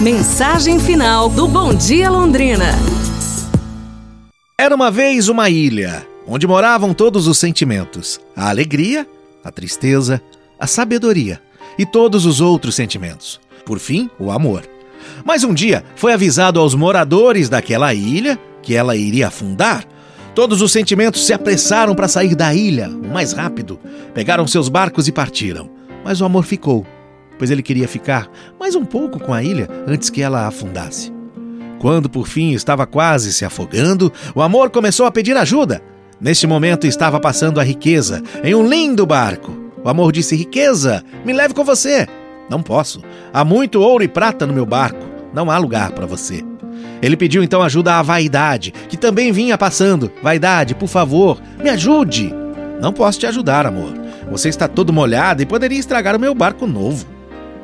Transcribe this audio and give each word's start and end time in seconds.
Mensagem 0.00 0.80
final 0.80 1.28
do 1.28 1.46
Bom 1.46 1.74
Dia 1.74 2.08
Londrina. 2.08 2.70
Era 4.58 4.74
uma 4.74 4.90
vez 4.90 5.28
uma 5.28 5.50
ilha 5.50 6.06
onde 6.26 6.46
moravam 6.46 6.94
todos 6.94 7.26
os 7.26 7.36
sentimentos: 7.36 8.18
a 8.34 8.48
alegria, 8.48 9.06
a 9.44 9.50
tristeza, 9.50 10.18
a 10.58 10.66
sabedoria 10.66 11.38
e 11.78 11.84
todos 11.84 12.24
os 12.24 12.40
outros 12.40 12.74
sentimentos. 12.76 13.38
Por 13.66 13.78
fim, 13.78 14.08
o 14.18 14.30
amor. 14.30 14.66
Mas 15.22 15.44
um 15.44 15.52
dia 15.52 15.84
foi 15.96 16.14
avisado 16.14 16.58
aos 16.58 16.74
moradores 16.74 17.50
daquela 17.50 17.92
ilha 17.92 18.40
que 18.62 18.74
ela 18.74 18.96
iria 18.96 19.28
afundar. 19.28 19.84
Todos 20.34 20.62
os 20.62 20.72
sentimentos 20.72 21.26
se 21.26 21.34
apressaram 21.34 21.94
para 21.94 22.08
sair 22.08 22.34
da 22.34 22.54
ilha 22.54 22.88
o 22.88 23.12
mais 23.12 23.34
rápido. 23.34 23.78
Pegaram 24.14 24.46
seus 24.46 24.70
barcos 24.70 25.08
e 25.08 25.12
partiram. 25.12 25.68
Mas 26.02 26.22
o 26.22 26.24
amor 26.24 26.46
ficou 26.46 26.86
pois 27.40 27.50
ele 27.50 27.62
queria 27.62 27.88
ficar 27.88 28.30
mais 28.60 28.76
um 28.76 28.84
pouco 28.84 29.18
com 29.18 29.32
a 29.32 29.42
ilha 29.42 29.66
antes 29.86 30.10
que 30.10 30.20
ela 30.20 30.46
afundasse. 30.46 31.10
Quando 31.78 32.10
por 32.10 32.28
fim 32.28 32.52
estava 32.52 32.86
quase 32.86 33.32
se 33.32 33.46
afogando, 33.46 34.12
o 34.34 34.42
amor 34.42 34.68
começou 34.68 35.06
a 35.06 35.10
pedir 35.10 35.34
ajuda. 35.38 35.80
Neste 36.20 36.46
momento 36.46 36.86
estava 36.86 37.18
passando 37.18 37.58
a 37.58 37.62
riqueza 37.62 38.22
em 38.44 38.54
um 38.54 38.68
lindo 38.68 39.06
barco. 39.06 39.56
O 39.82 39.88
amor 39.88 40.12
disse: 40.12 40.36
Riqueza, 40.36 41.02
me 41.24 41.32
leve 41.32 41.54
com 41.54 41.64
você. 41.64 42.06
Não 42.50 42.62
posso. 42.62 43.00
Há 43.32 43.42
muito 43.42 43.80
ouro 43.80 44.04
e 44.04 44.08
prata 44.08 44.46
no 44.46 44.52
meu 44.52 44.66
barco. 44.66 45.00
Não 45.32 45.50
há 45.50 45.56
lugar 45.56 45.92
para 45.92 46.04
você. 46.04 46.44
Ele 47.00 47.16
pediu 47.16 47.42
então 47.42 47.62
ajuda 47.62 47.94
à 47.94 48.02
vaidade, 48.02 48.70
que 48.70 48.98
também 48.98 49.32
vinha 49.32 49.56
passando. 49.56 50.12
Vaidade, 50.22 50.74
por 50.74 50.88
favor, 50.88 51.40
me 51.58 51.70
ajude. 51.70 52.34
Não 52.82 52.92
posso 52.92 53.18
te 53.18 53.26
ajudar, 53.26 53.64
amor. 53.64 53.94
Você 54.30 54.50
está 54.50 54.68
todo 54.68 54.92
molhado 54.92 55.42
e 55.42 55.46
poderia 55.46 55.78
estragar 55.78 56.14
o 56.14 56.20
meu 56.20 56.34
barco 56.34 56.66
novo. 56.66 57.06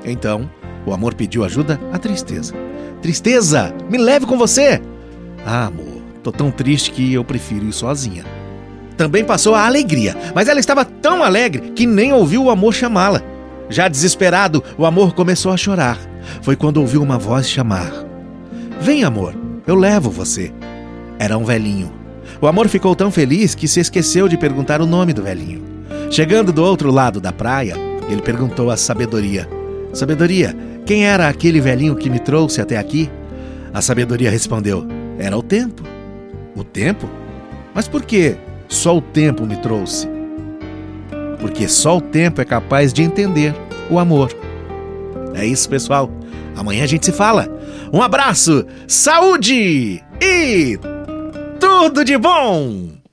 Então, 0.07 0.49
o 0.87 0.95
amor 0.95 1.15
pediu 1.15 1.45
ajuda 1.45 1.81
à 1.93 1.99
tristeza. 1.99 2.55
Tristeza, 3.03 3.75
me 3.91 3.99
leve 3.99 4.25
com 4.25 4.39
você! 4.39 4.81
Ah, 5.45 5.67
amor, 5.67 6.01
tô 6.23 6.31
tão 6.31 6.51
triste 6.51 6.93
que 6.93 7.13
eu 7.13 7.25
prefiro 7.25 7.67
ir 7.67 7.73
sozinha. 7.73 8.25
Também 8.97 9.25
passou 9.25 9.55
a 9.55 9.67
alegria, 9.67 10.17
mas 10.35 10.49
ela 10.49 10.61
estava 10.61 10.85
tão 10.85 11.23
alegre 11.23 11.73
que 11.73 11.87
nem 11.87 12.13
ouviu 12.13 12.45
o 12.45 12.51
amor 12.51 12.73
chamá-la. 12.73 13.21
Já 13.69 13.89
desesperado, 13.89 14.63
o 14.79 14.87
amor 14.87 15.13
começou 15.13 15.53
a 15.53 15.57
chorar. 15.57 15.99
Foi 16.41 16.57
quando 16.57 16.79
ouviu 16.79 17.03
uma 17.03 17.19
voz 17.19 17.49
chamar: 17.49 17.93
Vem, 18.81 19.05
amor, 19.05 19.35
eu 19.67 19.75
levo 19.75 20.09
você. 20.09 20.53
Era 21.19 21.37
um 21.37 21.45
velhinho. 21.45 21.93
O 22.41 22.47
amor 22.47 22.69
ficou 22.69 22.95
tão 22.95 23.11
feliz 23.11 23.55
que 23.55 23.69
se 23.69 23.81
esqueceu 23.81 24.29
de 24.29 24.37
perguntar 24.37 24.81
o 24.81 24.87
nome 24.87 25.13
do 25.13 25.23
velhinho. 25.23 25.63
Chegando 26.11 26.53
do 26.53 26.63
outro 26.63 26.91
lado 26.91 27.21
da 27.21 27.33
praia, 27.33 27.75
ele 28.09 28.23
perguntou 28.23 28.71
à 28.71 28.77
sabedoria: 28.77 29.49
Sabedoria, 29.93 30.55
quem 30.85 31.07
era 31.07 31.29
aquele 31.29 31.61
velhinho 31.61 31.97
que 31.97 32.11
me 32.11 32.19
trouxe 32.19 32.61
até 32.61 32.77
aqui? 32.77 33.11
A 33.73 33.81
sabedoria 33.81 34.31
respondeu: 34.31 34.87
Era 35.19 35.37
o 35.37 35.43
tempo. 35.43 35.83
O 36.55 36.65
tempo? 36.65 37.09
Mas 37.75 37.87
por 37.87 38.03
que 38.03 38.37
só 38.69 38.97
o 38.97 39.03
tempo 39.03 39.47
me 39.47 39.57
trouxe? 39.57 40.09
Porque 41.41 41.69
só 41.69 41.99
o 41.99 42.01
tempo 42.01 42.41
é 42.41 42.45
capaz 42.45 42.93
de 42.93 43.03
entender 43.03 43.55
o 43.91 43.99
amor. 43.99 44.33
É 45.35 45.45
isso, 45.45 45.69
pessoal. 45.69 46.11
Amanhã 46.57 46.85
a 46.85 46.87
gente 46.87 47.05
se 47.05 47.13
fala. 47.13 47.49
Um 47.93 48.01
abraço, 48.01 48.67
saúde 48.89 50.03
e 50.21 50.79
tudo 51.61 52.05
de 52.05 52.17
bom! 52.17 52.96